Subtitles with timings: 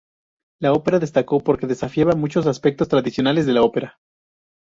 [0.59, 3.99] La ópera destacó porque desafiaba muchas aspectos tradicionales de la ópera.